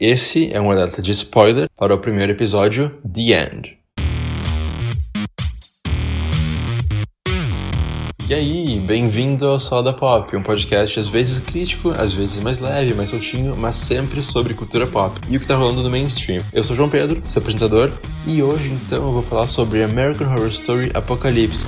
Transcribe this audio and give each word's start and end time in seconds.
Esse 0.00 0.52
é 0.52 0.60
um 0.60 0.70
alerta 0.70 1.02
de 1.02 1.10
spoiler 1.10 1.68
para 1.76 1.92
o 1.92 1.98
primeiro 1.98 2.30
episódio, 2.30 2.96
The 3.02 3.20
End. 3.32 3.78
E 8.28 8.34
aí, 8.34 8.78
bem-vindo 8.78 9.48
ao 9.48 9.58
Soda 9.58 9.92
Pop, 9.92 10.36
um 10.36 10.42
podcast 10.42 11.00
às 11.00 11.08
vezes 11.08 11.40
crítico, 11.40 11.90
às 11.90 12.12
vezes 12.12 12.38
mais 12.38 12.60
leve, 12.60 12.94
mais 12.94 13.10
soltinho, 13.10 13.56
mas 13.56 13.74
sempre 13.74 14.22
sobre 14.22 14.54
cultura 14.54 14.86
pop 14.86 15.18
e 15.28 15.36
o 15.36 15.40
que 15.40 15.46
tá 15.46 15.56
rolando 15.56 15.82
no 15.82 15.90
mainstream. 15.90 16.44
Eu 16.52 16.62
sou 16.62 16.76
João 16.76 16.88
Pedro, 16.88 17.20
seu 17.24 17.40
apresentador, 17.40 17.90
e 18.24 18.40
hoje 18.40 18.70
então 18.70 19.04
eu 19.04 19.12
vou 19.12 19.22
falar 19.22 19.48
sobre 19.48 19.82
American 19.82 20.28
Horror 20.28 20.48
Story 20.48 20.92
Apocalipse. 20.94 21.66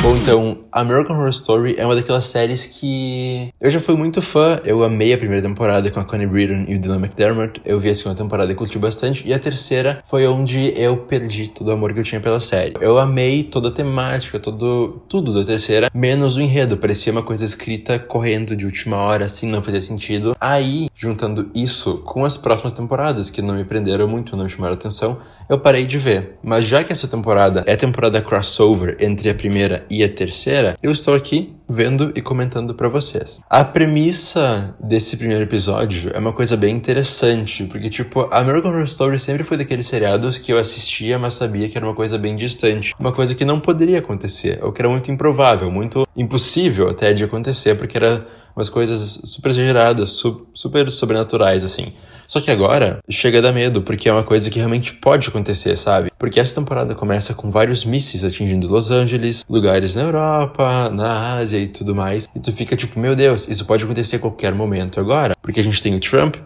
Bom, 0.00 0.16
então, 0.16 0.58
American 0.70 1.16
Horror 1.16 1.30
Story 1.30 1.74
é 1.76 1.84
uma 1.84 1.94
daquelas 1.94 2.24
séries 2.24 2.66
que 2.66 3.52
eu 3.60 3.70
já 3.70 3.80
fui 3.80 3.96
muito 3.96 4.22
fã. 4.22 4.60
Eu 4.64 4.84
amei 4.84 5.12
a 5.12 5.18
primeira 5.18 5.42
temporada 5.42 5.90
com 5.90 5.98
a 5.98 6.04
Connie 6.04 6.26
Britton 6.26 6.64
e 6.68 6.76
o 6.76 6.78
Dylan 6.78 6.98
McDermott. 6.98 7.60
Eu 7.64 7.80
vi 7.80 7.90
a 7.90 7.94
segunda 7.94 8.16
temporada 8.16 8.50
e 8.50 8.54
curti 8.54 8.78
bastante. 8.78 9.26
E 9.26 9.34
a 9.34 9.38
terceira 9.38 10.00
foi 10.04 10.26
onde 10.26 10.72
eu 10.76 10.98
perdi 10.98 11.48
todo 11.48 11.68
o 11.68 11.72
amor 11.72 11.92
que 11.92 12.00
eu 12.00 12.04
tinha 12.04 12.20
pela 12.20 12.38
série. 12.38 12.74
Eu 12.80 12.96
amei 12.96 13.42
toda 13.42 13.68
a 13.68 13.72
temática, 13.72 14.38
todo, 14.38 15.02
tudo 15.08 15.34
da 15.34 15.44
terceira, 15.44 15.90
menos 15.92 16.36
o 16.36 16.40
enredo. 16.40 16.76
Parecia 16.76 17.12
uma 17.12 17.22
coisa 17.22 17.44
escrita 17.44 17.98
correndo 17.98 18.54
de 18.54 18.66
última 18.66 18.98
hora, 18.98 19.24
assim, 19.24 19.48
não 19.48 19.62
fazia 19.62 19.80
sentido. 19.80 20.36
Aí, 20.40 20.87
juntando 20.98 21.48
isso 21.54 21.98
com 21.98 22.24
as 22.24 22.36
próximas 22.36 22.72
temporadas, 22.72 23.30
que 23.30 23.40
não 23.40 23.54
me 23.54 23.64
prenderam 23.64 24.08
muito, 24.08 24.36
não 24.36 24.42
me 24.42 24.50
chamaram 24.50 24.74
atenção, 24.74 25.18
eu 25.48 25.56
parei 25.56 25.86
de 25.86 25.96
ver. 25.96 26.38
Mas 26.42 26.64
já 26.64 26.82
que 26.82 26.92
essa 26.92 27.06
temporada 27.06 27.62
é 27.68 27.74
a 27.74 27.76
temporada 27.76 28.20
crossover 28.20 28.96
entre 28.98 29.30
a 29.30 29.34
primeira 29.34 29.86
e 29.88 30.02
a 30.02 30.08
terceira, 30.08 30.76
eu 30.82 30.90
estou 30.90 31.14
aqui 31.14 31.54
vendo 31.68 32.12
e 32.14 32.22
comentando 32.22 32.74
para 32.74 32.88
vocês. 32.88 33.40
A 33.48 33.62
premissa 33.64 34.74
desse 34.82 35.16
primeiro 35.16 35.42
episódio 35.42 36.10
é 36.14 36.18
uma 36.18 36.32
coisa 36.32 36.56
bem 36.56 36.74
interessante, 36.74 37.64
porque 37.64 37.90
tipo, 37.90 38.28
American 38.32 38.70
Horror 38.70 38.84
Story 38.84 39.18
sempre 39.18 39.44
foi 39.44 39.56
daqueles 39.56 39.86
seriados 39.86 40.38
que 40.38 40.52
eu 40.52 40.58
assistia, 40.58 41.18
mas 41.18 41.34
sabia 41.34 41.68
que 41.68 41.76
era 41.76 41.86
uma 41.86 41.94
coisa 41.94 42.16
bem 42.16 42.34
distante, 42.36 42.94
uma 42.98 43.12
coisa 43.12 43.34
que 43.34 43.44
não 43.44 43.60
poderia 43.60 43.98
acontecer, 43.98 44.58
ou 44.62 44.72
que 44.72 44.80
era 44.80 44.88
muito 44.88 45.10
improvável, 45.10 45.70
muito 45.70 46.06
impossível 46.16 46.88
até 46.88 47.12
de 47.12 47.24
acontecer, 47.24 47.76
porque 47.76 47.96
era 47.96 48.26
umas 48.56 48.68
coisas 48.68 49.20
super 49.24 49.50
exageradas, 49.50 50.10
su 50.10 50.48
super 50.52 50.90
sobrenaturais 50.90 51.64
assim. 51.64 51.92
Só 52.28 52.42
que 52.42 52.50
agora 52.50 52.98
chega 53.08 53.38
a 53.38 53.40
dar 53.40 53.52
medo, 53.52 53.80
porque 53.80 54.06
é 54.06 54.12
uma 54.12 54.22
coisa 54.22 54.50
que 54.50 54.58
realmente 54.58 54.92
pode 54.92 55.28
acontecer, 55.28 55.78
sabe? 55.78 56.12
Porque 56.18 56.38
essa 56.38 56.54
temporada 56.54 56.94
começa 56.94 57.32
com 57.32 57.50
vários 57.50 57.86
mísseis 57.86 58.22
atingindo 58.22 58.68
Los 58.68 58.90
Angeles, 58.90 59.46
lugares 59.48 59.94
na 59.94 60.02
Europa, 60.02 60.90
na 60.90 61.36
Ásia 61.36 61.58
e 61.58 61.66
tudo 61.66 61.94
mais. 61.94 62.28
E 62.36 62.38
tu 62.38 62.52
fica 62.52 62.76
tipo, 62.76 63.00
meu 63.00 63.16
Deus, 63.16 63.48
isso 63.48 63.64
pode 63.64 63.84
acontecer 63.84 64.16
a 64.16 64.18
qualquer 64.18 64.54
momento 64.54 65.00
agora. 65.00 65.34
Porque 65.40 65.58
a 65.58 65.64
gente 65.64 65.82
tem 65.82 65.94
o 65.94 66.00
Trump, 66.00 66.36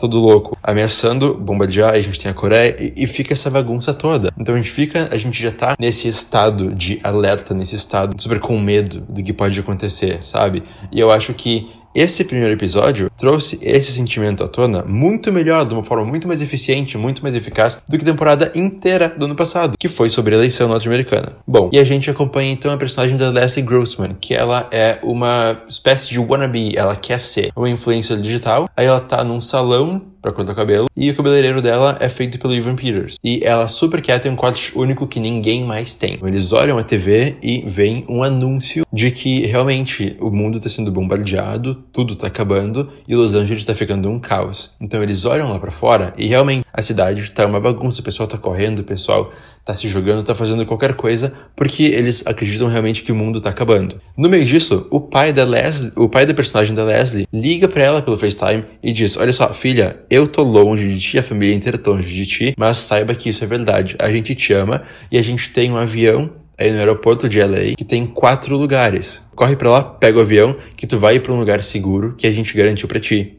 todo 0.00 0.18
louco, 0.18 0.58
ameaçando 0.62 1.34
bombardear, 1.34 1.94
a 1.94 2.00
gente 2.02 2.18
tem 2.18 2.30
a 2.30 2.34
Coreia, 2.34 2.74
e, 2.78 3.04
e, 3.04 3.06
fica 3.06 3.34
essa 3.34 3.50
bagunça 3.50 3.92
toda. 3.92 4.32
Então 4.38 4.54
a 4.54 4.58
gente 4.58 4.70
fica, 4.70 5.08
a 5.12 5.16
gente 5.16 5.40
já 5.40 5.52
tá 5.52 5.74
nesse 5.78 6.08
estado 6.08 6.74
de 6.74 6.98
alerta, 7.02 7.54
nesse 7.54 7.76
estado 7.76 8.14
super 8.20 8.40
com 8.40 8.58
medo 8.58 9.00
do 9.08 9.22
que 9.22 9.32
pode 9.32 9.58
acontecer, 9.60 10.20
sabe? 10.22 10.62
E 10.90 10.98
eu 10.98 11.10
acho 11.10 11.34
que 11.34 11.70
esse 11.94 12.24
primeiro 12.24 12.54
episódio 12.54 13.10
trouxe 13.16 13.58
esse 13.62 13.92
sentimento 13.92 14.44
à 14.44 14.48
tona 14.48 14.84
muito 14.84 15.32
melhor, 15.32 15.66
de 15.66 15.74
uma 15.74 15.84
forma 15.84 16.04
muito 16.04 16.28
mais 16.28 16.40
eficiente, 16.40 16.96
muito 16.96 17.22
mais 17.22 17.34
eficaz 17.34 17.82
do 17.88 17.98
que 17.98 18.04
a 18.04 18.12
temporada 18.12 18.52
inteira 18.54 19.08
do 19.16 19.26
ano 19.26 19.34
passado, 19.34 19.76
que 19.78 19.88
foi 19.88 20.08
sobre 20.08 20.34
a 20.34 20.38
eleição 20.38 20.68
norte-americana. 20.68 21.32
Bom, 21.46 21.70
e 21.72 21.78
a 21.78 21.84
gente 21.84 22.10
acompanha 22.10 22.52
então 22.52 22.72
a 22.72 22.76
personagem 22.76 23.16
da 23.16 23.30
Leslie 23.30 23.64
Grossman, 23.64 24.16
que 24.20 24.34
ela 24.34 24.68
é 24.70 24.98
uma 25.02 25.62
espécie 25.68 26.10
de 26.10 26.18
wannabe, 26.18 26.76
ela 26.76 26.96
quer 26.96 27.18
ser 27.18 27.50
uma 27.56 27.68
influencer 27.68 28.16
digital, 28.18 28.68
aí 28.76 28.86
ela 28.86 29.00
tá 29.00 29.24
num 29.24 29.40
salão 29.40 30.02
para 30.20 30.32
cortar 30.32 30.52
o 30.52 30.56
cabelo. 30.56 30.86
E 30.96 31.10
o 31.10 31.16
cabeleireiro 31.16 31.62
dela 31.62 31.96
é 32.00 32.08
feito 32.08 32.38
pelo 32.38 32.54
Ivan 32.54 32.76
Peters. 32.76 33.16
E 33.24 33.40
ela 33.42 33.68
super 33.68 34.00
quer 34.02 34.18
ter 34.20 34.28
um 34.28 34.36
corte 34.36 34.72
único 34.76 35.06
que 35.06 35.20
ninguém 35.20 35.64
mais 35.64 35.94
tem. 35.94 36.18
Eles 36.22 36.52
olham 36.52 36.78
a 36.78 36.82
TV 36.82 37.36
e 37.42 37.62
veem 37.66 38.04
um 38.08 38.22
anúncio 38.22 38.84
de 38.92 39.10
que 39.10 39.46
realmente 39.46 40.16
o 40.20 40.30
mundo 40.30 40.58
está 40.58 40.68
sendo 40.68 40.90
bombardeado, 40.90 41.74
tudo 41.92 42.14
está 42.14 42.26
acabando 42.26 42.88
e 43.06 43.14
Los 43.14 43.34
Angeles 43.34 43.62
está 43.62 43.74
ficando 43.74 44.10
um 44.10 44.18
caos. 44.18 44.76
Então 44.80 45.02
eles 45.02 45.24
olham 45.24 45.50
lá 45.50 45.58
para 45.58 45.70
fora 45.70 46.12
e 46.16 46.26
realmente 46.26 46.66
a 46.72 46.82
cidade 46.82 47.22
está 47.22 47.46
uma 47.46 47.60
bagunça, 47.60 48.00
o 48.00 48.04
pessoal 48.04 48.26
está 48.26 48.36
correndo, 48.36 48.80
o 48.80 48.84
pessoal 48.84 49.32
está 49.58 49.74
se 49.74 49.88
jogando, 49.88 50.20
está 50.20 50.34
fazendo 50.34 50.66
qualquer 50.66 50.94
coisa 50.94 51.32
porque 51.54 51.84
eles 51.84 52.26
acreditam 52.26 52.68
realmente 52.68 53.02
que 53.02 53.12
o 53.12 53.14
mundo 53.14 53.38
está 53.38 53.50
acabando. 53.50 53.96
No 54.16 54.28
meio 54.28 54.44
disso, 54.44 54.86
o 54.90 55.00
pai 55.00 55.32
da 55.32 55.44
Leslie, 55.44 55.92
o 55.96 56.08
pai 56.08 56.26
da 56.26 56.34
personagem 56.34 56.74
da 56.74 56.84
Leslie, 56.84 57.28
liga 57.32 57.68
para 57.68 57.82
ela 57.82 58.02
pelo 58.02 58.18
FaceTime 58.18 58.64
e 58.82 58.92
diz: 58.92 59.16
"Olha 59.16 59.32
só, 59.32 59.52
filha, 59.54 60.00
eu 60.10 60.26
tô 60.26 60.42
longe 60.42 60.88
de 60.88 61.00
ti, 61.00 61.18
a 61.18 61.22
família 61.22 61.54
inteira 61.54 61.78
tá 61.78 61.90
longe 61.90 62.12
de 62.12 62.26
ti, 62.26 62.54
mas 62.58 62.78
saiba 62.78 63.14
que 63.14 63.28
isso 63.28 63.44
é 63.44 63.46
verdade. 63.46 63.94
A 63.98 64.10
gente 64.10 64.34
te 64.34 64.52
ama 64.52 64.82
e 65.10 65.16
a 65.16 65.22
gente 65.22 65.50
tem 65.52 65.70
um 65.70 65.76
avião 65.76 66.32
aí 66.58 66.72
no 66.72 66.78
aeroporto 66.78 67.28
de 67.28 67.40
LA 67.40 67.74
que 67.76 67.84
tem 67.84 68.04
quatro 68.04 68.56
lugares. 68.56 69.22
Corre 69.36 69.54
para 69.54 69.70
lá, 69.70 69.82
pega 69.82 70.18
o 70.18 70.20
avião, 70.20 70.56
que 70.76 70.86
tu 70.86 70.98
vai 70.98 71.20
para 71.20 71.32
um 71.32 71.38
lugar 71.38 71.62
seguro 71.62 72.14
que 72.18 72.26
a 72.26 72.32
gente 72.32 72.54
garantiu 72.54 72.88
para 72.88 72.98
ti. 72.98 73.38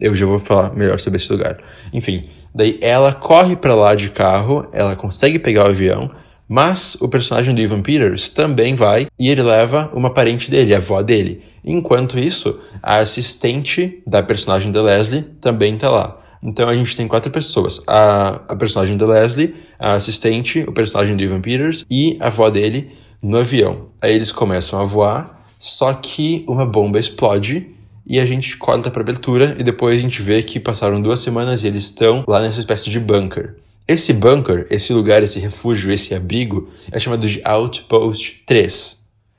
Eu 0.00 0.14
já 0.14 0.26
vou 0.26 0.38
falar 0.38 0.74
melhor 0.74 1.00
sobre 1.00 1.18
esse 1.18 1.30
lugar. 1.32 1.58
Enfim, 1.92 2.28
daí 2.54 2.78
ela 2.80 3.12
corre 3.12 3.56
para 3.56 3.74
lá 3.74 3.94
de 3.94 4.10
carro, 4.10 4.68
ela 4.72 4.94
consegue 4.94 5.38
pegar 5.38 5.64
o 5.64 5.68
avião, 5.68 6.10
mas 6.48 6.96
o 7.00 7.08
personagem 7.08 7.54
do 7.54 7.60
Ivan 7.60 7.82
Peters 7.82 8.28
também 8.28 8.74
vai 8.74 9.08
e 9.18 9.28
ele 9.28 9.42
leva 9.42 9.90
uma 9.92 10.10
parente 10.10 10.50
dele, 10.50 10.74
a 10.74 10.78
avó 10.78 11.02
dele. 11.02 11.42
Enquanto 11.64 12.18
isso, 12.18 12.58
a 12.82 12.98
assistente 12.98 14.02
da 14.06 14.22
personagem 14.22 14.70
da 14.70 14.82
Leslie 14.82 15.22
também 15.40 15.76
tá 15.76 15.90
lá. 15.90 16.20
Então 16.42 16.68
a 16.68 16.74
gente 16.74 16.96
tem 16.96 17.08
quatro 17.08 17.30
pessoas: 17.30 17.82
a, 17.86 18.40
a 18.48 18.56
personagem 18.56 18.96
da 18.96 19.06
Leslie, 19.06 19.54
a 19.78 19.94
assistente, 19.94 20.64
o 20.66 20.72
personagem 20.72 21.16
do 21.16 21.22
Ivan 21.22 21.40
Peters 21.40 21.84
e 21.90 22.16
a 22.20 22.28
avó 22.28 22.48
dele 22.48 22.92
no 23.22 23.38
avião. 23.38 23.88
Aí 24.00 24.14
eles 24.14 24.30
começam 24.30 24.80
a 24.80 24.84
voar, 24.84 25.44
só 25.58 25.92
que 25.94 26.44
uma 26.46 26.64
bomba 26.64 26.98
explode 26.98 27.66
e 28.06 28.20
a 28.20 28.26
gente 28.26 28.56
corta 28.56 28.90
para 28.90 29.02
abertura 29.02 29.56
e 29.58 29.64
depois 29.64 29.98
a 29.98 30.00
gente 30.00 30.22
vê 30.22 30.42
que 30.42 30.60
passaram 30.60 31.02
duas 31.02 31.18
semanas 31.18 31.64
e 31.64 31.66
eles 31.66 31.84
estão 31.84 32.24
lá 32.28 32.40
nessa 32.40 32.60
espécie 32.60 32.88
de 32.88 33.00
bunker. 33.00 33.56
Esse 33.88 34.12
bunker, 34.12 34.66
esse 34.68 34.92
lugar, 34.92 35.22
esse 35.22 35.38
refúgio, 35.38 35.92
esse 35.92 36.12
abrigo 36.12 36.68
é 36.90 36.98
chamado 36.98 37.24
de 37.24 37.40
Outpost 37.44 38.42
3, 38.44 38.98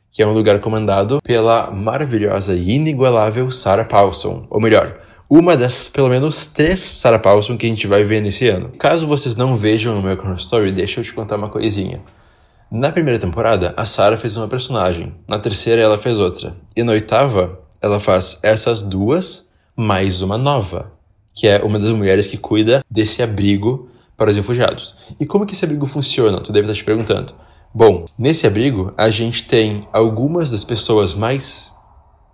que 0.09 0.23
é 0.23 0.27
um 0.27 0.31
lugar 0.31 0.61
comandado 0.61 1.19
pela 1.21 1.69
maravilhosa 1.69 2.53
e 2.53 2.71
inigualável 2.71 3.51
Sarah 3.51 3.83
Paulson, 3.83 4.47
ou 4.49 4.61
melhor, 4.61 5.01
uma 5.29 5.57
das 5.57 5.89
pelo 5.89 6.07
menos 6.07 6.45
três 6.45 6.79
Sarah 6.79 7.19
Paulson 7.19 7.57
que 7.57 7.65
a 7.65 7.69
gente 7.69 7.87
vai 7.87 8.05
ver 8.05 8.21
nesse 8.21 8.47
ano. 8.47 8.69
Caso 8.79 9.05
vocês 9.05 9.35
não 9.35 9.53
vejam 9.53 9.99
o 9.99 10.07
Horror 10.09 10.35
Story, 10.35 10.71
deixa 10.71 11.01
eu 11.01 11.03
te 11.03 11.11
contar 11.11 11.35
uma 11.35 11.49
coisinha. 11.49 12.01
Na 12.71 12.89
primeira 12.89 13.19
temporada, 13.19 13.73
a 13.75 13.85
Sarah 13.85 14.15
fez 14.15 14.37
uma 14.37 14.47
personagem, 14.47 15.13
na 15.27 15.39
terceira 15.39 15.81
ela 15.81 15.97
fez 15.97 16.19
outra, 16.19 16.55
e 16.73 16.83
na 16.83 16.93
oitava 16.93 17.59
ela 17.81 17.99
faz 17.99 18.39
essas 18.41 18.81
duas 18.81 19.49
mais 19.75 20.21
uma 20.21 20.37
nova, 20.37 20.93
que 21.35 21.49
é 21.49 21.61
uma 21.61 21.77
das 21.77 21.89
mulheres 21.89 22.27
que 22.27 22.37
cuida 22.37 22.81
desse 22.89 23.21
abrigo 23.21 23.89
para 24.17 24.31
os 24.31 24.35
refugiados. 24.35 25.15
E 25.19 25.25
como 25.25 25.45
que 25.45 25.53
esse 25.53 25.63
abrigo 25.63 25.85
funciona? 25.85 26.41
Tu 26.41 26.51
deve 26.51 26.65
estar 26.65 26.73
te 26.75 26.83
perguntando. 26.83 27.33
Bom, 27.73 28.05
nesse 28.17 28.47
abrigo 28.47 28.91
a 28.97 29.09
gente 29.11 29.45
tem 29.45 29.87
algumas 29.93 30.49
das 30.49 30.63
pessoas 30.63 31.13
mais 31.13 31.71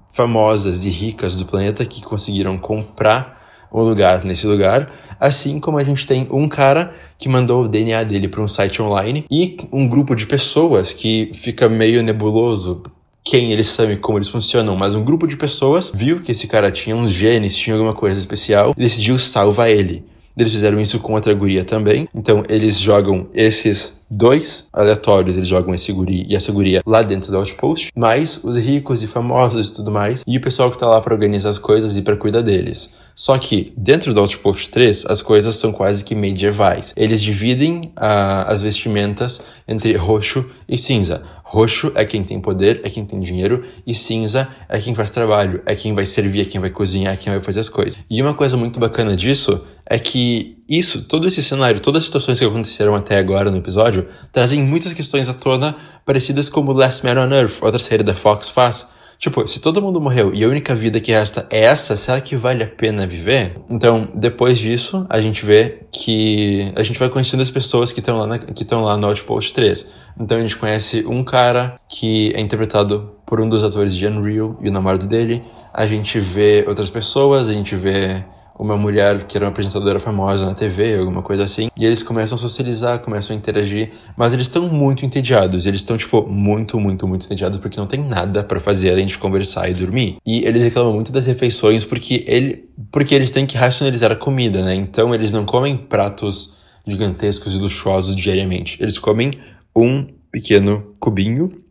famosas 0.09 0.85
e 0.85 0.89
ricas 0.89 1.35
do 1.35 1.45
planeta 1.45 1.85
que 1.85 2.01
conseguiram 2.01 2.57
comprar 2.57 3.43
um 3.73 3.81
lugar 3.81 4.23
nesse 4.23 4.45
lugar, 4.45 4.91
assim 5.19 5.59
como 5.59 5.79
a 5.79 5.83
gente 5.83 6.05
tem 6.05 6.27
um 6.29 6.47
cara 6.47 6.93
que 7.17 7.27
mandou 7.27 7.63
o 7.63 7.67
DNA 7.67 8.03
dele 8.03 8.27
para 8.27 8.41
um 8.41 8.47
site 8.47 8.81
online 8.81 9.25
e 9.29 9.57
um 9.71 9.87
grupo 9.87 10.15
de 10.15 10.27
pessoas 10.27 10.93
que 10.93 11.31
fica 11.33 11.67
meio 11.67 12.03
nebuloso 12.03 12.83
quem 13.23 13.51
eles 13.51 13.67
são 13.67 13.91
e 13.91 13.97
como 13.97 14.17
eles 14.17 14.27
funcionam, 14.27 14.75
mas 14.75 14.95
um 14.95 15.03
grupo 15.03 15.25
de 15.25 15.37
pessoas 15.37 15.91
viu 15.93 16.19
que 16.19 16.33
esse 16.33 16.45
cara 16.45 16.69
tinha 16.69 16.95
uns 16.95 17.09
genes, 17.09 17.55
tinha 17.55 17.75
alguma 17.75 17.93
coisa 17.93 18.19
especial 18.19 18.73
e 18.77 18.81
decidiu 18.81 19.17
salvar 19.17 19.69
ele. 19.69 20.05
Eles 20.37 20.51
fizeram 20.51 20.79
isso 20.79 20.99
com 20.99 21.13
outra 21.13 21.33
guria 21.33 21.63
também. 21.63 22.07
Então 22.13 22.43
eles 22.49 22.79
jogam 22.79 23.27
esses 23.33 23.93
dois 24.13 24.67
aleatórios, 24.71 25.35
eles 25.35 25.47
jogam 25.47 25.73
esse 25.73 25.91
guri 25.91 26.25
e 26.27 26.35
essa 26.35 26.51
guria 26.51 26.81
lá 26.85 27.01
dentro 27.01 27.31
do 27.31 27.37
Outpost, 27.37 27.91
mais 27.95 28.39
os 28.43 28.57
ricos 28.57 29.03
e 29.03 29.07
famosos 29.07 29.69
e 29.69 29.73
tudo 29.73 29.91
mais, 29.91 30.23
e 30.27 30.37
o 30.37 30.41
pessoal 30.41 30.71
que 30.71 30.77
tá 30.77 30.87
lá 30.87 31.01
para 31.01 31.13
organizar 31.13 31.49
as 31.49 31.57
coisas 31.57 31.97
e 31.97 32.01
para 32.01 32.15
cuidar 32.15 32.41
deles. 32.41 32.93
Só 33.15 33.37
que 33.37 33.73
dentro 33.77 34.13
do 34.13 34.19
Outpost 34.19 34.71
3 34.71 35.05
as 35.07 35.21
coisas 35.21 35.55
são 35.55 35.71
quase 35.71 36.03
que 36.03 36.15
medievais. 36.15 36.93
Eles 36.95 37.21
dividem 37.21 37.91
uh, 37.97 38.47
as 38.47 38.61
vestimentas 38.61 39.41
entre 39.67 39.95
roxo 39.95 40.45
e 40.67 40.77
cinza. 40.77 41.21
Roxo 41.43 41.91
é 41.93 42.03
quem 42.03 42.23
tem 42.23 42.41
poder, 42.41 42.81
é 42.83 42.89
quem 42.89 43.05
tem 43.05 43.19
dinheiro, 43.19 43.63
e 43.85 43.93
cinza 43.93 44.47
é 44.67 44.79
quem 44.79 44.95
faz 44.95 45.11
trabalho, 45.11 45.61
é 45.67 45.75
quem 45.75 45.93
vai 45.93 46.03
servir, 46.03 46.41
é 46.41 46.45
quem 46.45 46.59
vai 46.59 46.71
cozinhar, 46.71 47.13
é 47.13 47.17
quem 47.17 47.31
vai 47.31 47.43
fazer 47.43 47.59
as 47.59 47.69
coisas. 47.69 47.99
E 48.09 48.19
uma 48.19 48.33
coisa 48.33 48.57
muito 48.57 48.79
bacana 48.79 49.15
disso 49.15 49.61
é 49.85 49.99
que 49.99 50.62
isso, 50.67 51.03
todo 51.03 51.27
esse 51.27 51.43
cenário, 51.43 51.79
todas 51.79 51.99
as 51.99 52.05
situações 52.05 52.39
que 52.39 52.45
aconteceram 52.45 52.95
até 52.95 53.17
agora 53.17 53.51
no 53.51 53.57
episódio, 53.57 54.07
trazem 54.31 54.61
muitas 54.61 54.93
questões 54.93 55.29
à 55.29 55.33
tona 55.33 55.75
parecidas 56.05 56.49
como 56.49 56.71
Last 56.71 57.05
Man 57.05 57.19
on 57.21 57.33
Earth, 57.33 57.61
outra 57.61 57.79
série 57.79 58.03
da 58.03 58.13
Fox 58.13 58.49
faz 58.49 58.87
Tipo, 59.23 59.47
se 59.47 59.61
todo 59.61 59.81
mundo 59.81 60.01
morreu 60.01 60.33
e 60.33 60.43
a 60.43 60.47
única 60.49 60.75
vida 60.75 60.99
que 60.99 61.13
resta 61.13 61.47
é 61.49 61.61
essa, 61.61 61.95
será 61.95 62.19
que 62.19 62.35
vale 62.35 62.61
a 62.61 62.67
pena 62.67 63.07
viver? 63.07 63.55
Então, 63.69 64.05
depois 64.13 64.59
disso, 64.59 65.05
a 65.09 65.21
gente 65.21 65.45
vê 65.45 65.79
que 65.89 66.69
a 66.75 66.83
gente 66.83 66.99
vai 66.99 67.07
conhecendo 67.07 67.41
as 67.41 67.49
pessoas 67.49 67.93
que 67.93 68.01
estão 68.01 68.19
lá, 68.19 68.27
na, 68.27 68.37
lá 68.81 68.97
no 68.97 69.07
Outpost 69.07 69.53
3. 69.53 69.87
Então 70.19 70.37
a 70.37 70.41
gente 70.41 70.57
conhece 70.57 71.05
um 71.07 71.23
cara 71.23 71.75
que 71.87 72.33
é 72.35 72.41
interpretado 72.41 73.11
por 73.25 73.39
um 73.39 73.47
dos 73.47 73.63
atores 73.63 73.95
de 73.95 74.05
Unreal 74.05 74.57
e 74.61 74.67
o 74.67 74.71
namorado 74.73 75.07
dele. 75.07 75.41
A 75.73 75.85
gente 75.87 76.19
vê 76.19 76.65
outras 76.67 76.89
pessoas, 76.89 77.47
a 77.47 77.53
gente 77.53 77.77
vê 77.77 78.25
uma 78.57 78.77
mulher 78.77 79.25
que 79.25 79.37
era 79.37 79.45
uma 79.45 79.51
apresentadora 79.51 79.99
famosa 79.99 80.45
na 80.45 80.53
TV, 80.53 80.97
alguma 80.97 81.21
coisa 81.21 81.43
assim. 81.43 81.69
E 81.77 81.85
eles 81.85 82.03
começam 82.03 82.35
a 82.35 82.37
socializar, 82.37 82.99
começam 82.99 83.35
a 83.35 83.37
interagir, 83.37 83.91
mas 84.15 84.33
eles 84.33 84.47
estão 84.47 84.67
muito 84.67 85.05
entediados. 85.05 85.65
Eles 85.65 85.81
estão, 85.81 85.97
tipo, 85.97 86.27
muito, 86.27 86.79
muito, 86.79 87.07
muito 87.07 87.25
entediados 87.25 87.59
porque 87.59 87.79
não 87.79 87.87
tem 87.87 88.01
nada 88.01 88.43
para 88.43 88.59
fazer 88.59 88.91
além 88.91 89.05
de 89.05 89.17
conversar 89.17 89.69
e 89.69 89.73
dormir. 89.73 90.17
E 90.25 90.45
eles 90.45 90.63
reclamam 90.63 90.93
muito 90.93 91.11
das 91.11 91.25
refeições 91.25 91.83
porque, 91.83 92.23
ele, 92.27 92.69
porque 92.91 93.15
eles 93.15 93.31
têm 93.31 93.45
que 93.45 93.57
racionalizar 93.57 94.11
a 94.11 94.15
comida, 94.15 94.63
né? 94.63 94.75
Então 94.75 95.13
eles 95.13 95.31
não 95.31 95.45
comem 95.45 95.75
pratos 95.75 96.61
gigantescos 96.85 97.55
e 97.55 97.57
luxuosos 97.57 98.15
diariamente. 98.15 98.81
Eles 98.81 98.99
comem 98.99 99.33
um 99.75 100.07
pequeno 100.31 100.93
cubinho 100.99 101.63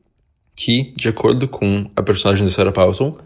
que, 0.56 0.93
de 0.96 1.08
acordo 1.08 1.49
com 1.49 1.90
a 1.96 2.02
personagem 2.02 2.44
da 2.44 2.50
Sarah 2.50 2.73
Paulson, 2.73 3.17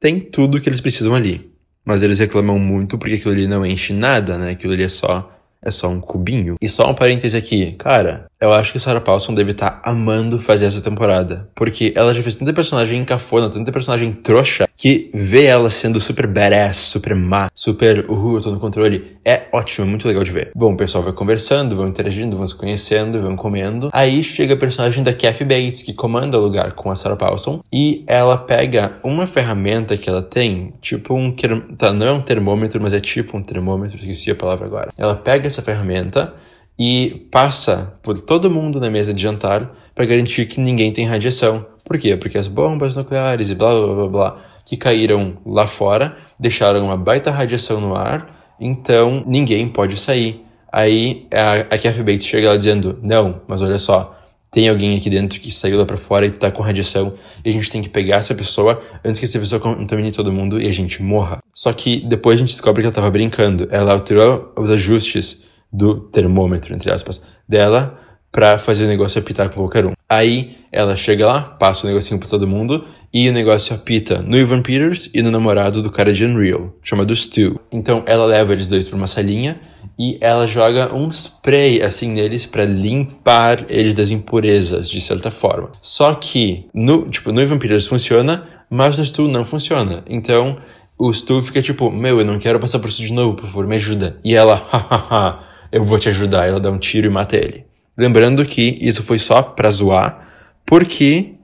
tem 0.00 0.18
tudo 0.20 0.60
que 0.60 0.68
eles 0.68 0.80
precisam 0.80 1.14
ali. 1.14 1.51
Mas 1.84 2.02
eles 2.02 2.18
reclamam 2.18 2.58
muito 2.58 2.96
porque 2.96 3.16
aquilo 3.16 3.32
ali 3.32 3.46
não 3.46 3.66
enche 3.66 3.92
nada, 3.92 4.38
né? 4.38 4.50
Aquilo 4.50 4.72
ali 4.72 4.84
é 4.84 4.88
só 4.88 5.28
é 5.62 5.70
só 5.70 5.88
um 5.88 6.00
cubinho. 6.00 6.56
E 6.60 6.68
só 6.68 6.90
um 6.90 6.94
parêntese 6.94 7.36
aqui, 7.36 7.72
cara, 7.72 8.26
eu 8.40 8.52
acho 8.52 8.72
que 8.72 8.80
Sarah 8.80 9.00
Paulson 9.00 9.32
deve 9.32 9.52
estar 9.52 9.70
tá 9.70 9.90
amando 9.90 10.40
fazer 10.40 10.66
essa 10.66 10.80
temporada. 10.80 11.48
Porque 11.54 11.92
ela 11.94 12.12
já 12.12 12.20
fez 12.20 12.34
tanta 12.34 12.52
personagem 12.52 13.04
cafona, 13.04 13.48
tanta 13.48 13.70
personagem 13.70 14.12
trouxa, 14.12 14.68
que 14.82 15.08
ver 15.14 15.44
ela 15.44 15.70
sendo 15.70 16.00
super 16.00 16.26
badass, 16.26 16.76
super 16.76 17.14
má, 17.14 17.48
super 17.54 18.04
uhul, 18.10 18.34
eu 18.34 18.40
tô 18.40 18.50
no 18.50 18.58
controle, 18.58 19.16
é 19.24 19.42
ótimo, 19.52 19.86
é 19.86 19.88
muito 19.88 20.08
legal 20.08 20.24
de 20.24 20.32
ver. 20.32 20.50
Bom, 20.56 20.72
o 20.72 20.76
pessoal 20.76 21.04
vai 21.04 21.12
conversando, 21.12 21.76
vão 21.76 21.86
interagindo, 21.86 22.36
vão 22.36 22.44
se 22.44 22.56
conhecendo, 22.56 23.22
vão 23.22 23.36
comendo. 23.36 23.90
Aí 23.92 24.24
chega 24.24 24.54
a 24.54 24.56
personagem 24.56 25.04
da 25.04 25.14
Kathy 25.14 25.44
Bates, 25.44 25.84
que 25.84 25.94
comanda 25.94 26.36
o 26.36 26.42
lugar 26.42 26.72
com 26.72 26.90
a 26.90 26.96
Sarah 26.96 27.14
Paulson, 27.14 27.62
e 27.72 28.02
ela 28.08 28.36
pega 28.36 28.94
uma 29.04 29.24
ferramenta 29.24 29.96
que 29.96 30.10
ela 30.10 30.20
tem, 30.20 30.74
tipo 30.80 31.14
um. 31.14 31.32
Tá, 31.78 31.92
não 31.92 32.06
é 32.08 32.10
um 32.10 32.20
termômetro, 32.20 32.82
mas 32.82 32.92
é 32.92 32.98
tipo 32.98 33.36
um 33.36 33.42
termômetro, 33.42 33.96
esqueci 33.98 34.32
a 34.32 34.34
palavra 34.34 34.66
agora. 34.66 34.90
Ela 34.98 35.14
pega 35.14 35.46
essa 35.46 35.62
ferramenta 35.62 36.34
e 36.76 37.28
passa 37.30 37.94
por 38.02 38.18
todo 38.18 38.50
mundo 38.50 38.80
na 38.80 38.90
mesa 38.90 39.14
de 39.14 39.22
jantar 39.22 39.72
para 39.94 40.04
garantir 40.04 40.46
que 40.46 40.60
ninguém 40.60 40.92
tem 40.92 41.06
radiação. 41.06 41.64
Por 41.92 41.98
quê? 41.98 42.16
Porque 42.16 42.38
as 42.38 42.48
bombas 42.48 42.96
nucleares 42.96 43.50
e 43.50 43.54
blá 43.54 43.70
blá 43.70 43.94
blá 43.94 44.08
blá 44.08 44.36
que 44.64 44.78
caíram 44.78 45.36
lá 45.44 45.66
fora 45.66 46.16
deixaram 46.40 46.86
uma 46.86 46.96
baita 46.96 47.30
radiação 47.30 47.82
no 47.82 47.94
ar, 47.94 48.34
então 48.58 49.22
ninguém 49.26 49.68
pode 49.68 49.98
sair. 49.98 50.42
Aí 50.72 51.26
a, 51.30 51.76
Kathy 51.76 52.02
Bates 52.02 52.24
chega 52.24 52.48
lá 52.48 52.56
dizendo: 52.56 52.98
Não, 53.02 53.42
mas 53.46 53.60
olha 53.60 53.78
só, 53.78 54.18
tem 54.50 54.70
alguém 54.70 54.96
aqui 54.96 55.10
dentro 55.10 55.38
que 55.38 55.52
saiu 55.52 55.76
lá 55.76 55.84
para 55.84 55.98
fora 55.98 56.24
e 56.24 56.30
tá 56.30 56.50
com 56.50 56.62
radiação 56.62 57.12
e 57.44 57.50
a 57.50 57.52
gente 57.52 57.70
tem 57.70 57.82
que 57.82 57.90
pegar 57.90 58.16
essa 58.16 58.34
pessoa 58.34 58.80
antes 59.04 59.20
que 59.20 59.26
essa 59.26 59.38
pessoa 59.38 59.60
contamine 59.60 60.10
todo 60.12 60.32
mundo 60.32 60.58
e 60.58 60.66
a 60.66 60.72
gente 60.72 61.02
morra. 61.02 61.40
Só 61.52 61.74
que 61.74 62.00
depois 62.06 62.36
a 62.36 62.40
gente 62.40 62.52
descobre 62.52 62.80
que 62.80 62.86
ela 62.86 62.94
tava 62.94 63.10
brincando. 63.10 63.68
Ela 63.70 63.92
alterou 63.92 64.50
os 64.56 64.70
ajustes 64.70 65.42
do 65.70 66.00
termômetro, 66.00 66.74
entre 66.74 66.90
aspas, 66.90 67.22
dela 67.46 67.98
para 68.32 68.58
fazer 68.58 68.84
o 68.84 68.88
negócio 68.88 69.20
apitar 69.20 69.50
com 69.50 69.56
qualquer 69.56 69.84
um. 69.84 69.92
Aí 70.08 70.56
ela 70.72 70.96
chega 70.96 71.26
lá, 71.26 71.42
passa 71.42 71.86
o 71.86 71.88
negocinho 71.88 72.18
pra 72.18 72.28
todo 72.28 72.48
mundo 72.48 72.84
e 73.12 73.28
o 73.28 73.32
negócio 73.32 73.74
apita 73.74 74.22
no 74.22 74.38
Ivan 74.38 74.62
Peters 74.62 75.10
e 75.12 75.20
no 75.20 75.30
namorado 75.30 75.82
do 75.82 75.90
cara 75.90 76.14
de 76.14 76.24
Unreal, 76.24 76.72
chamado 76.82 77.14
Stu. 77.14 77.60
Então 77.70 78.02
ela 78.06 78.24
leva 78.24 78.54
eles 78.54 78.68
dois 78.68 78.88
pra 78.88 78.96
uma 78.96 79.06
salinha 79.06 79.60
e 79.98 80.16
ela 80.20 80.46
joga 80.46 80.94
um 80.94 81.10
spray 81.10 81.82
assim 81.82 82.08
neles 82.08 82.46
para 82.46 82.64
limpar 82.64 83.66
eles 83.68 83.94
das 83.94 84.10
impurezas, 84.10 84.88
de 84.88 85.00
certa 85.00 85.30
forma. 85.30 85.70
Só 85.82 86.14
que 86.14 86.66
no, 86.72 87.10
tipo, 87.10 87.32
no 87.32 87.42
Ivan 87.42 87.58
Peters 87.58 87.86
funciona, 87.86 88.44
mas 88.70 88.96
no 88.96 89.04
Stu 89.04 89.28
não 89.28 89.44
funciona. 89.44 90.02
Então 90.08 90.56
o 90.98 91.12
Stu 91.12 91.42
fica 91.42 91.60
tipo, 91.60 91.90
meu, 91.90 92.20
eu 92.20 92.24
não 92.24 92.38
quero 92.38 92.58
passar 92.58 92.78
por 92.78 92.88
isso 92.88 93.02
de 93.02 93.12
novo, 93.12 93.34
por 93.34 93.44
favor, 93.44 93.66
me 93.66 93.76
ajuda. 93.76 94.16
E 94.24 94.34
ela, 94.34 94.54
hahaha, 94.70 95.40
eu 95.70 95.84
vou 95.84 95.98
te 95.98 96.08
ajudar. 96.08 96.48
Ela 96.48 96.60
dá 96.60 96.70
um 96.70 96.78
tiro 96.78 97.06
e 97.06 97.10
mata 97.10 97.36
ele. 97.36 97.64
Lembrando 97.98 98.44
que 98.44 98.76
isso 98.80 99.02
foi 99.02 99.18
só 99.18 99.42
pra 99.42 99.70
zoar, 99.70 100.26
porque 100.64 101.34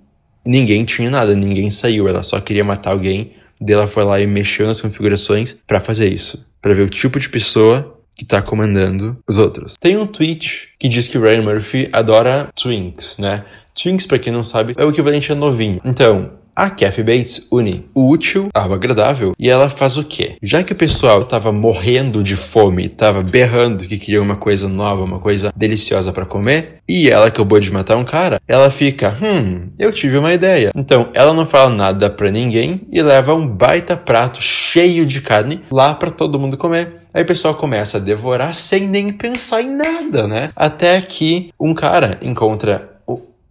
ninguém 0.47 0.85
tinha 0.85 1.11
nada, 1.11 1.35
ninguém 1.35 1.71
saiu. 1.71 2.09
Ela 2.09 2.23
só 2.23 2.41
queria 2.41 2.65
matar 2.65 2.93
alguém. 2.93 3.33
Daí 3.61 3.75
ela 3.75 3.87
foi 3.87 4.05
lá 4.05 4.21
e 4.21 4.27
mexeu 4.27 4.67
nas 4.67 4.81
configurações 4.81 5.57
para 5.67 5.81
fazer 5.81 6.09
isso. 6.09 6.47
para 6.61 6.75
ver 6.75 6.83
o 6.83 6.89
tipo 6.89 7.19
de 7.19 7.29
pessoa 7.29 7.99
que 8.17 8.25
tá 8.25 8.43
comandando 8.43 9.17
os 9.29 9.39
outros. 9.39 9.77
Tem 9.79 9.97
um 9.97 10.07
tweet 10.07 10.71
que 10.79 10.89
diz 10.89 11.07
que 11.07 11.17
Ryan 11.19 11.43
Murphy 11.43 11.89
adora 11.93 12.49
Twinks, 12.61 13.17
né? 13.19 13.45
Twinks, 13.81 14.07
para 14.07 14.19
quem 14.19 14.33
não 14.33 14.43
sabe, 14.43 14.75
é 14.77 14.85
o 14.85 14.91
equivalente 14.91 15.31
a 15.31 15.37
novinho. 15.37 15.81
Então, 15.85 16.33
a 16.59 16.69
Kathy 16.69 17.05
Bates 17.05 17.47
une 17.53 17.89
o 17.95 18.09
útil 18.09 18.49
ao 18.53 18.73
agradável 18.73 19.33
e 19.39 19.49
ela 19.49 19.69
faz 19.69 19.97
o 19.97 20.03
quê? 20.03 20.37
Já 20.43 20.65
que 20.65 20.73
o 20.73 20.77
pessoal 20.77 21.23
tava 21.25 21.53
morrendo 21.53 22.21
de 22.21 22.35
fome, 22.35 22.89
tava 22.89 23.23
berrando 23.23 23.85
que 23.85 23.97
queria 23.97 24.21
uma 24.21 24.35
coisa 24.35 24.69
nova, 24.69 25.05
uma 25.05 25.21
coisa 25.21 25.53
deliciosa 25.55 26.13
para 26.13 26.27
comer, 26.27 26.81
e 26.89 27.09
ela 27.09 27.27
acabou 27.27 27.61
de 27.61 27.73
matar 27.73 27.97
um 27.97 28.05
cara, 28.05 28.41
ela 28.49 28.71
fica, 28.71 29.15
hum, 29.23 29.69
eu 29.79 29.93
tive 29.93 30.19
uma 30.19 30.35
ideia. 30.35 30.73
Então, 30.75 31.11
ela 31.15 31.33
não 31.33 31.47
fala 31.47 31.71
nada 31.71 32.11
para 32.11 32.31
ninguém 32.31 32.81
e 32.91 33.01
leva 33.03 33.35
um 33.35 33.47
baita 33.47 33.97
prato 33.97 34.43
cheio 34.43 35.07
de 35.07 35.21
carne 35.21 35.61
lá 35.71 35.95
para 35.95 36.11
todo 36.11 36.41
mundo 36.41 36.57
comer. 36.57 36.99
Aí 37.15 37.23
o 37.23 37.27
pessoal 37.27 37.55
começa 37.55 37.99
a 37.99 38.01
devorar 38.01 38.53
sem 38.53 38.87
nem 38.87 39.13
pensar 39.13 39.63
em 39.63 39.77
nada, 39.77 40.27
né? 40.27 40.51
Até 40.55 41.01
que 41.01 41.53
um 41.59 41.73
cara 41.75 42.19
encontra 42.21 42.98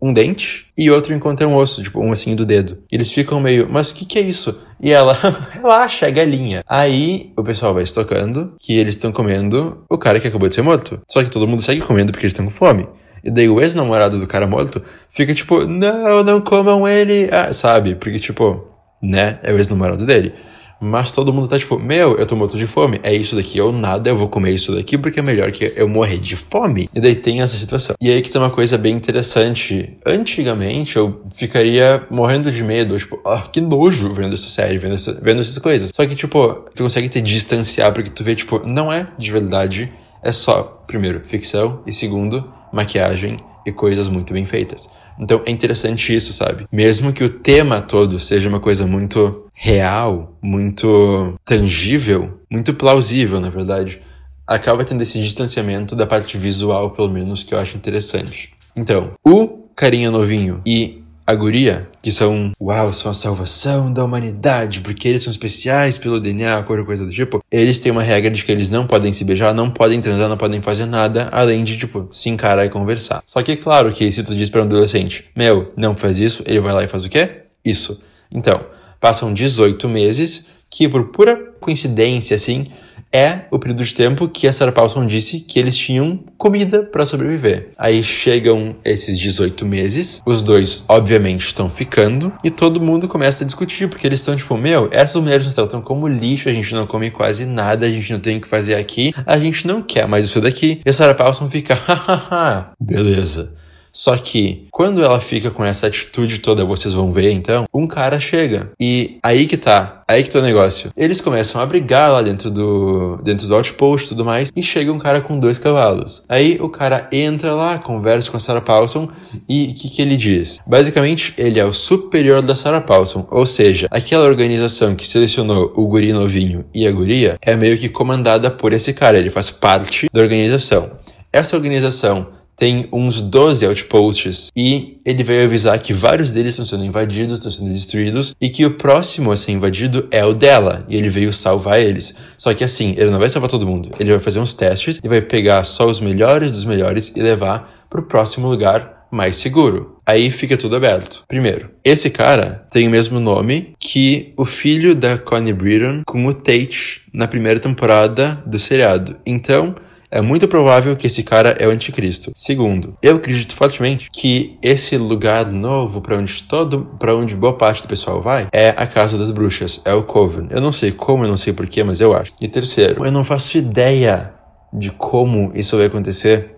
um 0.01 0.13
dente 0.13 0.67
e 0.77 0.89
outro 0.91 1.13
encontra 1.13 1.47
um 1.47 1.55
osso, 1.55 1.81
tipo, 1.81 1.99
um 1.99 2.11
ossinho 2.11 2.35
do 2.35 2.45
dedo. 2.45 2.79
Eles 2.91 3.11
ficam 3.11 3.39
meio, 3.39 3.67
mas 3.69 3.91
o 3.91 3.95
que, 3.95 4.05
que 4.05 4.19
é 4.19 4.21
isso? 4.21 4.59
E 4.79 4.91
ela, 4.91 5.13
relaxa, 5.51 6.07
é 6.07 6.11
galinha. 6.11 6.63
Aí 6.67 7.31
o 7.35 7.43
pessoal 7.43 7.73
vai 7.73 7.83
estocando 7.83 8.53
que 8.59 8.77
eles 8.77 8.95
estão 8.95 9.11
comendo 9.11 9.83
o 9.89 9.97
cara 9.97 10.19
que 10.19 10.27
acabou 10.27 10.47
de 10.47 10.55
ser 10.55 10.61
morto. 10.61 11.01
Só 11.07 11.23
que 11.23 11.31
todo 11.31 11.47
mundo 11.47 11.61
segue 11.61 11.81
comendo 11.81 12.11
porque 12.11 12.25
eles 12.25 12.33
estão 12.33 12.45
com 12.45 12.51
fome. 12.51 12.87
E 13.23 13.31
daí 13.31 13.49
o 13.49 13.59
ex-namorado 13.59 14.19
do 14.19 14.27
cara 14.27 14.47
morto 14.47 14.81
fica 15.09 15.33
tipo, 15.33 15.65
não, 15.65 16.23
não 16.23 16.39
comam 16.39 16.87
ele, 16.87 17.27
ah, 17.31 17.51
sabe? 17.51 17.95
Porque, 17.95 18.19
tipo, 18.19 18.67
né, 19.01 19.39
é 19.43 19.51
o 19.51 19.57
ex-namorado 19.57 20.05
dele. 20.05 20.33
Mas 20.79 21.11
todo 21.11 21.33
mundo 21.33 21.47
tá 21.47 21.57
tipo, 21.57 21.79
meu, 21.79 22.17
eu 22.17 22.25
tô 22.25 22.35
morto 22.35 22.57
de 22.57 22.67
fome. 22.67 22.99
É 23.03 23.13
isso 23.13 23.35
daqui 23.35 23.59
ou 23.59 23.71
nada, 23.71 24.09
eu 24.09 24.15
vou 24.15 24.27
comer 24.27 24.51
isso 24.51 24.73
daqui 24.75 24.97
porque 24.97 25.19
é 25.19 25.23
melhor 25.23 25.51
que 25.51 25.73
eu 25.75 25.87
morrer 25.87 26.17
de 26.17 26.35
fome. 26.35 26.89
E 26.93 26.99
daí 26.99 27.15
tem 27.15 27.41
essa 27.41 27.57
situação. 27.57 27.95
E 28.01 28.11
aí 28.11 28.21
que 28.21 28.29
tem 28.29 28.39
uma 28.39 28.49
coisa 28.49 28.77
bem 28.77 28.95
interessante. 28.95 29.97
Antigamente 30.05 30.97
eu 30.97 31.21
ficaria 31.33 32.05
morrendo 32.09 32.51
de 32.51 32.63
medo, 32.63 32.97
tipo, 32.97 33.19
ah, 33.25 33.43
que 33.51 33.59
nojo 33.59 34.11
vendo 34.11 34.35
essa 34.35 34.49
série, 34.49 34.77
vendo, 34.77 34.95
essa, 34.95 35.13
vendo 35.21 35.41
essas 35.41 35.57
coisas. 35.57 35.91
Só 35.93 36.05
que, 36.05 36.15
tipo, 36.15 36.65
tu 36.75 36.83
consegue 36.83 37.09
te 37.09 37.21
distanciar 37.21 37.91
porque 37.93 38.09
tu 38.09 38.23
vê, 38.23 38.35
tipo, 38.35 38.65
não 38.65 38.91
é 38.91 39.07
de 39.17 39.31
verdade. 39.31 39.91
É 40.21 40.31
só, 40.31 40.83
primeiro, 40.85 41.21
ficção 41.23 41.81
e 41.85 41.93
segundo, 41.93 42.51
maquiagem 42.71 43.37
e 43.65 43.71
coisas 43.71 44.07
muito 44.07 44.33
bem 44.33 44.45
feitas. 44.45 44.89
Então 45.19 45.41
é 45.45 45.51
interessante 45.51 46.15
isso, 46.15 46.31
sabe? 46.31 46.65
Mesmo 46.71 47.11
que 47.11 47.23
o 47.23 47.29
tema 47.29 47.81
todo 47.81 48.17
seja 48.17 48.47
uma 48.47 48.59
coisa 48.59 48.85
muito 48.87 49.46
real, 49.59 50.37
muito 50.39 51.33
tangível, 51.43 52.39
muito 52.49 52.75
plausível, 52.75 53.39
na 53.39 53.49
verdade, 53.49 53.99
acaba 54.45 54.85
tendo 54.85 55.01
esse 55.01 55.19
distanciamento 55.19 55.95
da 55.95 56.05
parte 56.05 56.37
visual, 56.37 56.91
pelo 56.91 57.09
menos, 57.09 57.43
que 57.43 57.55
eu 57.55 57.59
acho 57.59 57.75
interessante. 57.75 58.51
Então, 58.75 59.13
o 59.25 59.65
carinha 59.75 60.11
novinho 60.11 60.61
e 60.63 61.01
a 61.25 61.33
guria, 61.33 61.89
que 62.03 62.11
são, 62.11 62.51
uau, 62.61 62.93
são 62.93 63.09
a 63.09 63.13
salvação 63.15 63.91
da 63.91 64.05
humanidade, 64.05 64.79
porque 64.81 65.07
eles 65.07 65.23
são 65.23 65.31
especiais 65.31 65.97
pelo 65.97 66.21
DNA, 66.21 66.61
qualquer 66.61 66.85
coisa 66.85 67.03
do 67.03 67.11
tipo, 67.11 67.43
eles 67.51 67.79
têm 67.79 67.91
uma 67.91 68.03
regra 68.03 68.29
de 68.29 68.43
que 68.45 68.51
eles 68.51 68.69
não 68.69 68.85
podem 68.85 69.11
se 69.11 69.25
beijar, 69.25 69.55
não 69.55 69.71
podem 69.71 69.99
transar, 69.99 70.29
não 70.29 70.37
podem 70.37 70.61
fazer 70.61 70.85
nada, 70.85 71.29
além 71.31 71.63
de, 71.63 71.77
tipo, 71.77 72.07
se 72.11 72.29
encarar 72.29 72.65
e 72.65 72.69
conversar. 72.69 73.23
Só 73.25 73.41
que, 73.41 73.57
claro 73.57 73.91
que 73.91 74.09
se 74.11 74.23
tu 74.23 74.35
diz 74.35 74.51
para 74.51 74.61
um 74.61 74.65
adolescente, 74.65 75.25
meu, 75.35 75.73
não 75.75 75.97
faz 75.97 76.19
isso, 76.19 76.43
ele 76.45 76.61
vai 76.61 76.73
lá 76.73 76.83
e 76.83 76.87
faz 76.87 77.03
o 77.03 77.09
quê? 77.09 77.41
Isso. 77.65 77.99
Então, 78.31 78.76
passam 78.99 79.33
18 79.33 79.87
meses, 79.89 80.45
que 80.69 80.87
por 80.87 81.05
pura 81.05 81.35
coincidência, 81.59 82.35
assim, 82.35 82.65
é 83.11 83.41
o 83.51 83.57
período 83.57 83.83
de 83.83 83.93
tempo 83.93 84.27
que 84.27 84.47
a 84.47 84.53
Sarah 84.53 84.71
Paulson 84.71 85.05
disse 85.05 85.39
que 85.39 85.59
eles 85.59 85.77
tinham 85.77 86.19
comida 86.37 86.83
para 86.83 87.05
sobreviver. 87.05 87.69
Aí 87.77 88.03
chegam 88.03 88.75
esses 88.83 89.17
18 89.17 89.65
meses, 89.65 90.21
os 90.25 90.43
dois 90.43 90.83
obviamente 90.87 91.45
estão 91.45 91.69
ficando 91.69 92.33
e 92.43 92.51
todo 92.51 92.81
mundo 92.81 93.07
começa 93.07 93.43
a 93.43 93.47
discutir 93.47 93.87
porque 93.87 94.05
eles 94.05 94.19
estão 94.19 94.35
tipo, 94.35 94.57
meu, 94.57 94.89
essas 94.91 95.21
mulheres 95.21 95.45
nos 95.45 95.55
tratam 95.55 95.81
como 95.81 96.07
lixo, 96.07 96.49
a 96.49 96.53
gente 96.53 96.73
não 96.73 96.85
come 96.85 97.09
quase 97.09 97.45
nada, 97.45 97.85
a 97.85 97.89
gente 97.89 98.11
não 98.11 98.19
tem 98.19 98.37
o 98.37 98.41
que 98.41 98.47
fazer 98.47 98.75
aqui, 98.75 99.13
a 99.25 99.39
gente 99.39 99.65
não 99.65 99.81
quer 99.81 100.07
mais 100.07 100.25
isso 100.25 100.41
daqui. 100.41 100.81
E 100.85 100.89
a 100.89 100.93
Sarah 100.93 101.15
Paulson 101.15 101.49
fica, 101.49 101.75
hahaha, 101.87 102.71
beleza. 102.79 103.55
Só 103.97 104.15
que 104.15 104.67
quando 104.69 105.03
ela 105.03 105.19
fica 105.19 105.49
com 105.49 105.65
essa 105.65 105.87
atitude 105.87 106.37
toda, 106.37 106.63
vocês 106.63 106.93
vão 106.93 107.11
ver 107.11 107.31
então, 107.31 107.65
um 107.73 107.87
cara 107.87 108.19
chega. 108.19 108.69
E 108.79 109.17
aí 109.23 109.47
que 109.47 109.57
tá. 109.57 110.03
Aí 110.07 110.23
que 110.23 110.29
tá 110.29 110.37
o 110.37 110.43
negócio. 110.43 110.91
Eles 110.95 111.19
começam 111.19 111.59
a 111.59 111.65
brigar 111.65 112.11
lá 112.11 112.21
dentro 112.21 112.51
do 112.51 113.17
dentro 113.23 113.47
do 113.47 113.55
outpost 113.55 114.05
e 114.05 114.09
tudo 114.09 114.23
mais, 114.23 114.51
e 114.55 114.61
chega 114.61 114.93
um 114.93 114.99
cara 114.99 115.19
com 115.19 115.39
dois 115.39 115.57
cavalos. 115.57 116.23
Aí 116.29 116.59
o 116.61 116.69
cara 116.69 117.09
entra 117.11 117.55
lá, 117.55 117.79
conversa 117.79 118.29
com 118.29 118.37
a 118.37 118.39
Sarah 118.39 118.61
Paulson 118.61 119.09
e 119.49 119.71
o 119.71 119.73
que, 119.73 119.89
que 119.89 120.01
ele 120.03 120.15
diz? 120.15 120.59
Basicamente, 120.67 121.33
ele 121.35 121.59
é 121.59 121.65
o 121.65 121.73
superior 121.73 122.43
da 122.43 122.53
Sarah 122.53 122.81
Paulson, 122.81 123.27
ou 123.31 123.47
seja, 123.47 123.87
aquela 123.89 124.25
organização 124.25 124.93
que 124.93 125.07
selecionou 125.07 125.73
o 125.75 125.87
guri 125.87 126.13
novinho 126.13 126.65
e 126.71 126.85
a 126.85 126.91
guria 126.91 127.35
é 127.41 127.55
meio 127.55 127.75
que 127.75 127.89
comandada 127.89 128.51
por 128.51 128.73
esse 128.73 128.93
cara, 128.93 129.17
ele 129.17 129.31
faz 129.31 129.49
parte 129.49 130.07
da 130.13 130.21
organização. 130.21 130.91
Essa 131.33 131.55
organização 131.55 132.36
tem 132.57 132.89
uns 132.91 133.21
12 133.21 133.65
outposts 133.65 134.51
e 134.57 134.99
ele 135.05 135.23
veio 135.23 135.45
avisar 135.45 135.79
que 135.79 135.93
vários 135.93 136.33
deles 136.33 136.49
estão 136.49 136.65
sendo 136.65 136.83
invadidos, 136.83 137.37
estão 137.37 137.51
sendo 137.51 137.71
destruídos 137.71 138.35
e 138.41 138.49
que 138.49 138.65
o 138.65 138.71
próximo 138.71 139.31
a 139.31 139.37
ser 139.37 139.51
invadido 139.51 140.07
é 140.09 140.25
o 140.25 140.33
dela 140.33 140.83
e 140.89 140.97
ele 140.97 141.07
veio 141.07 141.31
salvar 141.31 141.79
eles. 141.79 142.15
Só 142.37 142.53
que 142.53 142.63
assim, 142.63 142.95
ele 142.97 143.11
não 143.11 143.19
vai 143.19 143.29
salvar 143.29 143.49
todo 143.49 143.67
mundo, 143.67 143.91
ele 143.99 144.09
vai 144.09 144.19
fazer 144.19 144.39
uns 144.39 144.55
testes 144.55 144.99
e 145.03 145.07
vai 145.07 145.21
pegar 145.21 145.63
só 145.63 145.85
os 145.85 145.99
melhores 145.99 146.49
dos 146.49 146.65
melhores 146.65 147.13
e 147.15 147.21
levar 147.21 147.85
para 147.89 148.01
o 148.01 148.05
próximo 148.05 148.49
lugar 148.49 148.97
mais 149.11 149.37
seguro. 149.37 149.99
Aí 150.05 150.31
fica 150.31 150.57
tudo 150.57 150.75
aberto. 150.75 151.23
Primeiro, 151.27 151.69
esse 151.83 152.09
cara 152.09 152.65
tem 152.71 152.87
o 152.87 152.91
mesmo 152.91 153.19
nome 153.19 153.73
que 153.79 154.33
o 154.35 154.45
filho 154.45 154.95
da 154.95 155.17
Connie 155.17 155.53
Britton 155.53 156.01
com 156.05 156.25
o 156.25 156.33
Tate 156.33 157.03
na 157.13 157.27
primeira 157.27 157.59
temporada 157.59 158.41
do 158.45 158.59
seriado. 158.59 159.17
Então, 159.25 159.75
é 160.09 160.21
muito 160.21 160.47
provável 160.47 160.95
que 160.95 161.07
esse 161.07 161.23
cara 161.23 161.55
é 161.59 161.67
o 161.67 161.71
anticristo. 161.71 162.31
Segundo, 162.35 162.97
eu 163.01 163.17
acredito 163.17 163.55
fortemente 163.55 164.07
que 164.13 164.57
esse 164.61 164.97
lugar 164.97 165.47
novo 165.47 166.01
para 166.01 166.17
onde 166.17 166.43
todo, 166.43 166.85
para 166.99 167.15
onde 167.15 167.35
boa 167.35 167.57
parte 167.57 167.81
do 167.81 167.87
pessoal 167.87 168.21
vai, 168.21 168.47
é 168.51 168.69
a 168.69 168.87
casa 168.87 169.17
das 169.17 169.31
bruxas, 169.31 169.81
é 169.85 169.93
o 169.93 170.03
Coven. 170.03 170.47
Eu 170.49 170.61
não 170.61 170.71
sei 170.71 170.91
como, 170.91 171.23
eu 171.23 171.29
não 171.29 171.37
sei 171.37 171.53
porquê, 171.53 171.83
mas 171.83 171.99
eu 171.99 172.13
acho. 172.15 172.33
E 172.41 172.47
terceiro, 172.47 173.05
eu 173.05 173.11
não 173.11 173.23
faço 173.23 173.57
ideia 173.57 174.33
de 174.73 174.91
como 174.91 175.51
isso 175.55 175.77
vai 175.77 175.85
acontecer, 175.85 176.56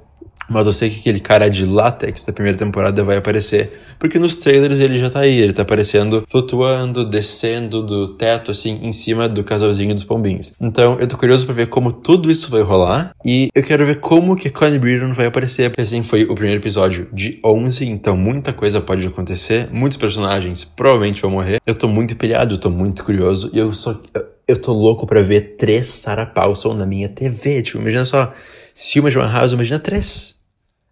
mas 0.49 0.67
eu 0.67 0.73
sei 0.73 0.89
que 0.89 0.99
aquele 0.99 1.19
cara 1.19 1.49
de 1.49 1.65
látex 1.65 2.23
da 2.23 2.33
primeira 2.33 2.57
temporada 2.57 3.03
vai 3.03 3.17
aparecer. 3.17 3.71
Porque 3.97 4.19
nos 4.19 4.37
trailers 4.37 4.79
ele 4.79 4.97
já 4.97 5.09
tá 5.09 5.21
aí, 5.21 5.39
ele 5.39 5.53
tá 5.53 5.61
aparecendo 5.61 6.23
flutuando, 6.27 7.05
descendo 7.05 7.83
do 7.83 8.07
teto, 8.09 8.51
assim, 8.51 8.79
em 8.81 8.91
cima 8.91 9.27
do 9.27 9.43
casalzinho 9.43 9.93
dos 9.93 10.03
pombinhos. 10.03 10.53
Então 10.59 10.97
eu 10.99 11.07
tô 11.07 11.17
curioso 11.17 11.45
pra 11.45 11.53
ver 11.53 11.67
como 11.67 11.91
tudo 11.91 12.31
isso 12.31 12.49
vai 12.49 12.61
rolar. 12.61 13.11
E 13.25 13.49
eu 13.53 13.63
quero 13.63 13.85
ver 13.85 13.99
como 13.99 14.35
que 14.35 14.49
Connie 14.49 14.79
Britton 14.79 15.13
vai 15.13 15.27
aparecer. 15.27 15.69
Porque 15.69 15.81
assim 15.81 16.03
foi 16.03 16.23
o 16.23 16.35
primeiro 16.35 16.59
episódio 16.59 17.07
de 17.13 17.39
11, 17.43 17.85
então 17.85 18.17
muita 18.17 18.53
coisa 18.53 18.81
pode 18.81 19.05
acontecer. 19.05 19.69
Muitos 19.71 19.97
personagens 19.97 20.63
provavelmente 20.63 21.21
vão 21.21 21.31
morrer. 21.31 21.59
Eu 21.65 21.75
tô 21.75 21.87
muito 21.87 22.15
pilhado, 22.15 22.55
eu 22.55 22.59
tô 22.59 22.69
muito 22.69 23.03
curioso. 23.03 23.49
E 23.53 23.59
eu 23.59 23.71
só. 23.73 23.99
Eu 24.47 24.59
tô 24.59 24.73
louco 24.73 25.05
pra 25.05 25.21
ver 25.21 25.57
três 25.57 25.87
Sarah 25.87 26.25
Paulson 26.25 26.73
na 26.73 26.85
minha 26.85 27.07
TV. 27.07 27.61
Tipo, 27.61 27.79
imagina 27.79 28.05
só. 28.05 28.33
Se 28.73 28.99
uma 28.99 29.11
Joan 29.11 29.31
House, 29.31 29.51
imagina 29.51 29.79
três. 29.79 30.38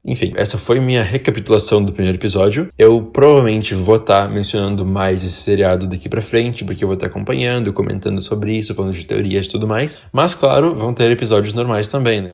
Enfim, 0.07 0.31
essa 0.35 0.57
foi 0.57 0.79
minha 0.79 1.03
recapitulação 1.03 1.83
do 1.83 1.91
primeiro 1.91 2.17
episódio. 2.17 2.69
Eu 2.79 3.01
provavelmente 3.01 3.75
vou 3.75 3.97
estar 3.97 4.23
tá 4.23 4.29
mencionando 4.29 4.85
mais 4.85 5.23
esse 5.23 5.41
seriado 5.41 5.85
daqui 5.85 6.07
para 6.07 6.21
frente, 6.21 6.63
porque 6.63 6.83
eu 6.83 6.87
vou 6.87 6.95
estar 6.95 7.07
tá 7.07 7.11
acompanhando, 7.11 7.73
comentando 7.73 8.21
sobre 8.21 8.57
isso, 8.57 8.73
falando 8.73 8.93
de 8.93 9.05
teorias 9.05 9.45
e 9.45 9.49
tudo 9.49 9.67
mais. 9.67 9.99
Mas, 10.13 10.33
claro, 10.33 10.73
vão 10.73 10.93
ter 10.93 11.11
episódios 11.11 11.53
normais 11.53 11.89
também, 11.89 12.21
né? 12.21 12.29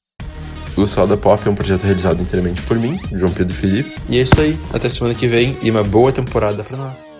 O 0.77 0.87
Salda 0.87 1.17
Pop 1.17 1.41
é 1.45 1.49
um 1.51 1.55
projeto 1.55 1.83
realizado 1.83 2.21
inteiramente 2.21 2.61
por 2.63 2.77
mim, 2.79 2.99
João 3.11 3.31
Pedro 3.31 3.53
Felipe. 3.53 3.91
E 4.09 4.17
é 4.17 4.21
isso 4.21 4.39
aí. 4.39 4.57
Até 4.73 4.89
semana 4.89 5.13
que 5.13 5.27
vem 5.27 5.55
e 5.61 5.69
uma 5.69 5.83
boa 5.83 6.11
temporada 6.11 6.63
para 6.63 6.77
nós. 6.77 7.12